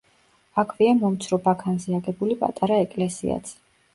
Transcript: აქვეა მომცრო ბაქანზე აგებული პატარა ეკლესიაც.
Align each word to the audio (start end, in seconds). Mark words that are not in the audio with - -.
აქვეა 0.61 0.93
მომცრო 1.01 1.39
ბაქანზე 1.47 1.95
აგებული 1.99 2.39
პატარა 2.41 2.79
ეკლესიაც. 2.87 3.53